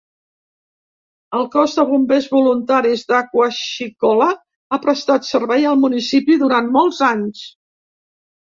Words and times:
El 1.39 1.43
Cos 1.55 1.75
de 1.79 1.85
Bombers 1.89 2.29
Voluntaris 2.31 3.03
d'Aquashicola 3.13 4.31
ha 4.33 4.81
prestat 4.87 5.31
servei 5.35 5.69
al 5.75 5.79
municipi 5.85 6.39
durant 6.47 6.73
molts 6.81 7.05
anys. 7.11 7.47